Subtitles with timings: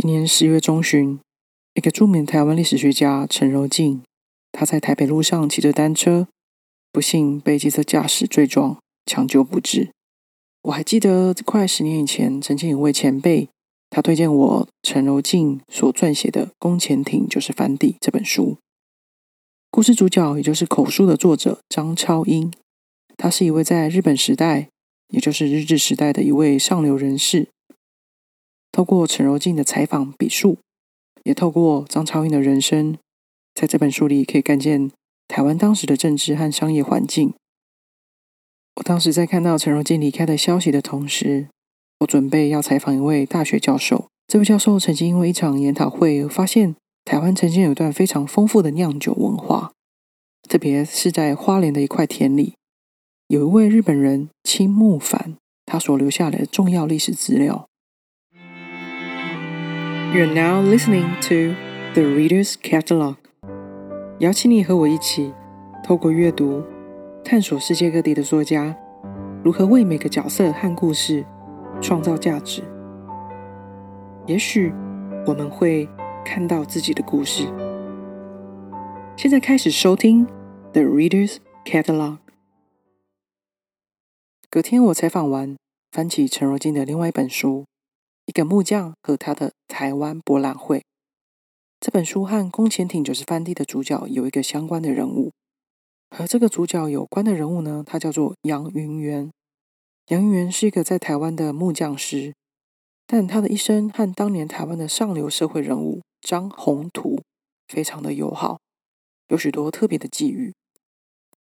[0.00, 1.18] 今年十月中旬，
[1.74, 4.00] 一个著名台湾历史学家陈柔静，
[4.52, 6.28] 他在台北路上骑着单车，
[6.92, 9.90] 不幸被机车驾驶追撞，抢救不治。
[10.62, 13.48] 我还记得快十年以前，曾经有位前辈，
[13.90, 18.56] 他推荐我陈柔静所撰写的《宫前艇就是反底》这本书。
[19.72, 22.52] 故事主角也就是口述的作者张超英，
[23.16, 24.68] 他是一位在日本时代，
[25.08, 27.48] 也就是日治时代的一位上流人士。
[28.70, 30.58] 透过陈柔静的采访笔述，
[31.24, 32.96] 也透过张超英的人生，
[33.54, 34.90] 在这本书里可以看见
[35.26, 37.34] 台湾当时的政治和商业环境。
[38.76, 41.48] 我当时在看到陈柔静离开的消息的同时，
[42.00, 44.06] 我准备要采访一位大学教授。
[44.28, 49.72] 这位教授曾经因为一场研讨会发现，台湾曾经有一段非常丰富的酿酒文化，
[50.48, 52.54] 特别是在花莲的一块田里，
[53.26, 57.66] 有一位日本人青木凡，他所留下来的重要历史资料。
[60.10, 61.54] You're now listening to
[61.92, 63.16] the Reader's Catalog。
[64.20, 65.34] 邀请你和我一起，
[65.84, 66.64] 透过阅读，
[67.22, 68.74] 探索世界各地的作家
[69.44, 71.26] 如何为每个角色和故事
[71.82, 72.62] 创造价值。
[74.26, 74.72] 也许
[75.26, 75.86] 我们会
[76.24, 77.46] 看到自己的故事。
[79.14, 80.26] 现在开始收听
[80.72, 82.16] The Reader's Catalog。
[84.48, 85.58] 隔天我采访完，
[85.92, 87.66] 翻起陈若金的另外一本书。
[88.28, 90.84] 一个木匠和他的台湾博览会
[91.80, 95.32] 这本书和宫前艇就是翻地的主角有一个相关的人物，
[96.10, 99.30] 和这个主角有关的人物呢，他叫做杨云元。
[100.08, 102.34] 杨云元是一个在台湾的木匠师，
[103.06, 107.22] 但他的一生和当年台湾的上流社会人物张宏图
[107.66, 108.58] 非常的友好，
[109.28, 110.52] 有许多特别的际遇。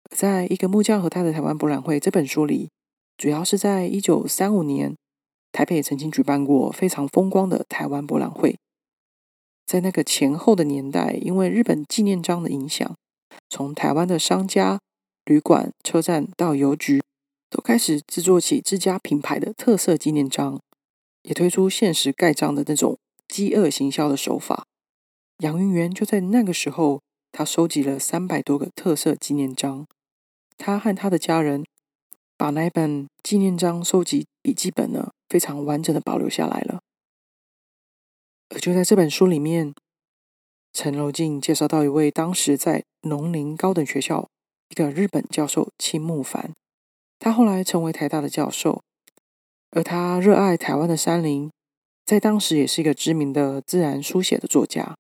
[0.10, 2.72] 在一个木匠和他的台湾博览会这本书里，
[3.16, 4.96] 主要是在一九三五年。
[5.54, 8.58] 台北也曾经举办过非常风光的台湾博览会，
[9.68, 12.96] 在那个前后的年代，因为日本纪念章的影响，
[13.50, 14.80] 从台湾的商家、
[15.24, 17.04] 旅馆、车站到邮局，
[17.52, 20.60] 都开始制作起自家品牌的特色纪念章，
[21.22, 22.98] 也推出限时盖章的那种
[23.28, 24.66] 饥饿行销的手法。
[25.38, 29.86] 杨云元就在那个时候，他收集了三百多个特色纪念章，
[30.58, 31.64] 他和他的家人
[32.36, 35.12] 把那本纪念章收集笔记本呢。
[35.34, 36.84] 非常完整的保留下来了。
[38.50, 39.74] 而就在这本书里面，
[40.72, 44.30] 陈柔静介绍到一位当时在农林高等学校
[44.70, 46.54] 一个日本教授青木凡，
[47.18, 48.84] 他后来成为台大的教授，
[49.72, 51.50] 而他热爱台湾的山林，
[52.06, 54.96] 在当时也是一个知名的自然书写的作家。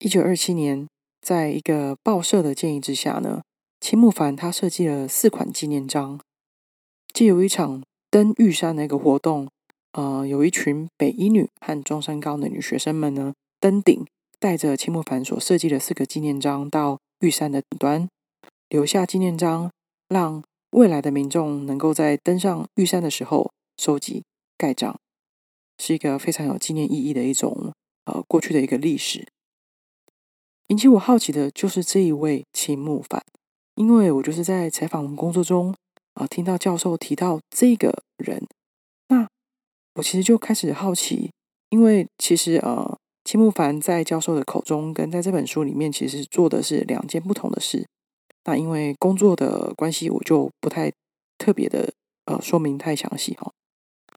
[0.00, 0.86] 一九二七年，
[1.22, 3.40] 在一个报社的建议之下呢，
[3.80, 6.20] 青木凡他设计了四款纪念章，
[7.14, 7.82] 借由一场。
[8.16, 9.46] 登玉山的一个活动，
[9.92, 14.06] 呃，有一群北一女和中山高的女学生们呢，登顶，
[14.38, 18.08] 带着青木凡所设计的四个纪念章到玉山的顶端，
[18.70, 19.70] 留下纪念章，
[20.08, 24.22] 让未来的民众能够在登上玉山的时候收集
[24.56, 24.98] 盖章，
[25.76, 27.74] 是一个非常有纪念意义的一种
[28.06, 29.28] 呃过去的一个历史。
[30.68, 33.22] 引起我好奇的就是这一位青木凡，
[33.74, 35.74] 因为我就是在采访工作中。
[36.16, 38.42] 啊，听到教授提到这个人，
[39.08, 39.28] 那
[39.96, 41.30] 我其实就开始好奇，
[41.68, 47.86] 因为其实呃，青木凡在教授的口中跟在这本书里面其实做的是两件不同的事。
[48.44, 50.90] 那因为工作的关系，我就不太
[51.36, 51.92] 特别的
[52.24, 53.52] 呃说明太详细哈。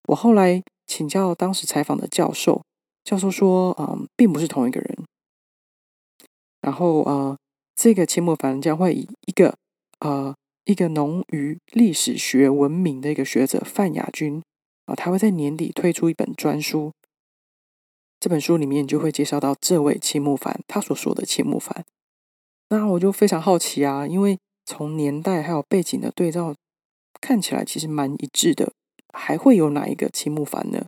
[0.07, 2.63] 我后来请教当时采访的教授，
[3.03, 5.03] 教授说，嗯，并不是同一个人。
[6.61, 7.37] 然后呃，
[7.75, 9.57] 这个青木凡将会以一个
[9.99, 10.33] 呃。
[10.65, 14.41] 一个农于历史学闻名的一个学者范雅君
[14.85, 16.91] 啊，他会在年底推出一本专书。
[18.19, 21.85] 这本书里面就会介绍到这位青木凡，他所说的青木凡。
[22.69, 26.53] 那我就非常好奇啊，因为从年代还有背景的对照
[27.19, 28.73] 看起来其实蛮一致的，
[29.13, 30.85] 还会有哪一个青木凡呢？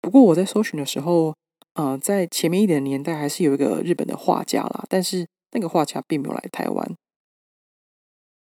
[0.00, 1.34] 不过我在搜寻的时候，
[1.74, 6.96] 呃，在前面一点年代还是有一个日本的画家啦，但是那个画家并没有来台湾。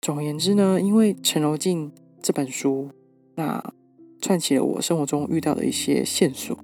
[0.03, 1.89] 总而言之呢，因为陈柔静
[2.21, 2.89] 这本书，
[3.35, 3.73] 那
[4.19, 6.59] 串起了我生活中遇到的一些线索。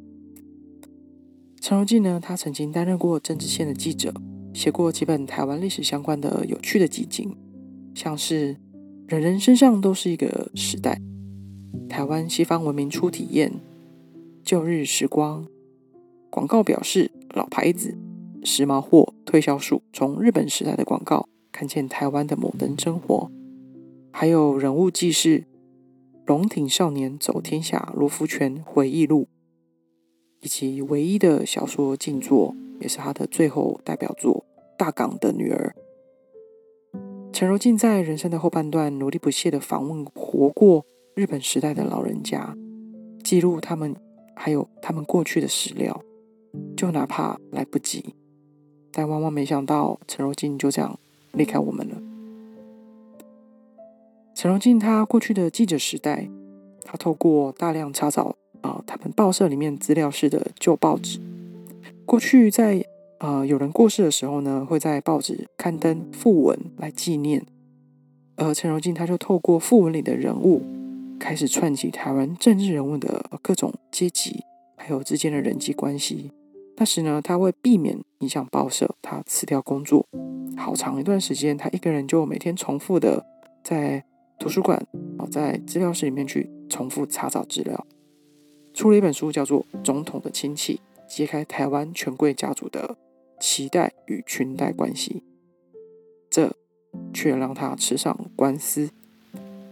[1.62, 4.14] 陈柔静呢，他曾经担任过政治线的记者，
[4.54, 7.34] 写过几本台湾历史相关的有趣的集锦，
[7.96, 8.56] 像是
[9.08, 11.00] 《人人身上都是一个时代》、
[11.88, 13.54] 台湾西方文明初体验、
[14.44, 15.48] 旧日时光、
[16.30, 17.98] 广告表示老牌子、
[18.44, 21.30] 时髦货推销术，从日本时代的广告。
[21.60, 23.30] 看见台湾的摩登生活，
[24.14, 25.40] 还有人物记事
[26.26, 29.28] 《龙挺少年走天下》罗福全回忆录。
[30.40, 34.46] 以及唯一的小说静作，也是他的最后代表作
[34.78, 35.76] 《大港的女儿》。
[37.34, 42.56] 陈柔静在人生的后半段，努力不懈的访问活过日本时代的老人家，
[43.22, 43.94] 记录他们
[44.34, 46.02] 还有他们过去的史料，
[46.78, 48.16] 就哪怕来不及，
[48.94, 50.98] 但万万没想到，陈柔静就这样
[51.34, 51.96] 离开我们了。
[54.36, 56.30] 陈荣进他过去的记者时代，
[56.84, 61.20] 他透过大量查找啊，他们报社里面资料室的旧报纸，
[62.06, 62.86] 过去在
[63.20, 67.46] 呃有人过世的时候呢，会在报纸刊登讣文来纪念。
[68.38, 70.62] 而陈荣进他就透过讣文里的人物，
[71.20, 74.46] 开始串起台湾政治人物的各种阶级，
[74.78, 76.32] 还有之间的人际关系。
[76.78, 80.08] 那时呢，他会避免影响报社，他辞掉工作，
[80.60, 83.26] 好长一段时间，他一个人就每天重复的
[83.64, 84.04] 在。
[84.42, 84.82] 图书馆
[85.18, 87.86] 哦，在资料室里面去重复查找资料，
[88.74, 90.76] 出了一本书，叫做《总统的亲戚》，
[91.14, 92.96] 揭开台湾权贵家族的
[93.42, 95.24] 脐带与裙带关系。
[96.30, 96.56] 这
[97.14, 98.90] 却让他吃上官司。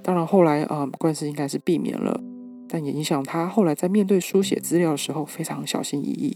[0.03, 2.19] 当然，后来啊，官司应该是避免了，
[2.67, 6.35] 但也影响他后来在面对书写资料的时候非常小心翼翼。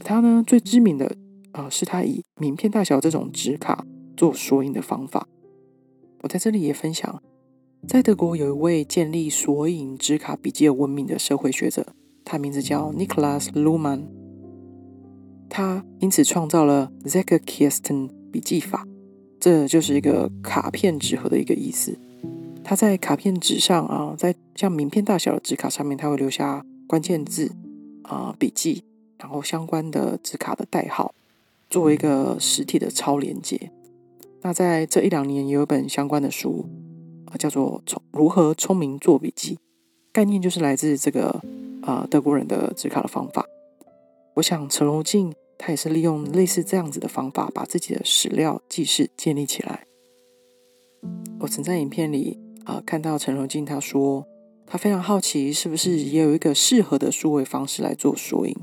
[0.00, 1.14] 他呢，最知名的
[1.52, 3.84] 啊，是他以名片大小这种纸卡
[4.16, 5.26] 做索引的方法。
[6.22, 7.22] 我在这里也分享，
[7.88, 11.86] 在德国有一位建立索引纸卡笔记而闻名的社会学者，
[12.24, 14.02] 他名字叫 Niklas Luhmann。
[15.48, 18.86] 他因此创造了 z e k e r k i s t e n 笔记法，
[19.40, 21.98] 这就是一个卡片纸盒的一个意思。
[22.62, 27.50] 他在卡片纸上啊，在像名片大小的纸卡上面，他会留下关键字
[28.02, 28.84] 啊笔记，
[29.18, 31.12] 然后相关的纸卡的代号，
[31.70, 33.70] 作为一个实体的超连接。
[34.42, 36.66] 那在这一两年，也有一本相关的书，
[37.26, 39.54] 啊，叫做《聪如何聪明做笔记》，
[40.12, 41.40] 概念就是来自这个
[41.82, 43.46] 啊德国人的纸卡的方法。
[44.34, 49.84] 我想陈荣静他也是利用类似这样子的方法，把自己的史料记事建立起来。
[51.40, 54.26] 我曾在影片里啊看到陈荣静他说，
[54.66, 58.56] 他非常好奇是不是也有一个适合的数位方式来做索引。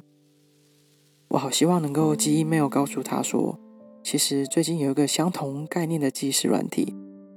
[1.29, 3.59] 我好希望能够寄 email 告诉他说。
[4.03, 6.95] 其实最近有一个相同概念的记事软体，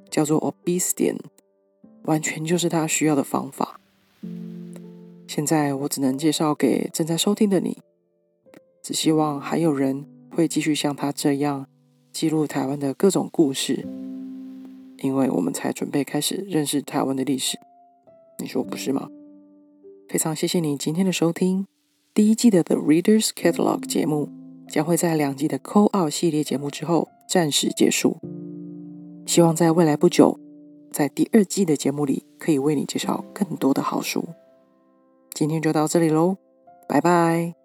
[0.08, 1.16] 叫做 Obsidian，
[2.04, 3.80] 完全就是他需要的方法。
[5.26, 7.78] 现在我只能介绍给正在收听的你，
[8.80, 11.66] 只希望还有人会继续像他这样
[12.12, 13.84] 记录台湾的各种故事，
[14.98, 17.58] 因为我们才准备开始认识台湾的历史。
[18.38, 19.08] 你说不是吗？
[20.08, 21.66] 非常谢谢你今天的收听，
[22.12, 24.40] 第一季的 The Readers Catalog 节目。
[24.70, 28.18] 将会在两季的《Co-op》系列节目之后暂时结束。
[29.26, 30.38] 希望在未来不久，
[30.92, 34.24] 在第二季的节目里可以为你介绍更多的好书。
[35.34, 36.36] 今天就到这里喽，
[36.88, 37.59] 拜拜。